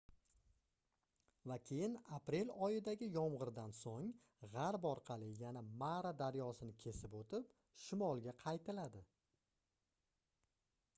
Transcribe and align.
va 1.51 1.57
keyin 1.71 1.97
aprel 2.17 2.53
oyidagi 2.67 3.09
yomgʻirdan 3.17 3.75
soʻng 3.81 4.09
gʻarb 4.57 4.89
orqali 4.95 5.29
yana 5.43 5.65
mara 5.85 6.15
daryosini 6.25 6.75
kesib 6.87 7.17
oʻtib 7.23 7.55
shimolga 7.87 8.37
qaytiladi 8.45 9.07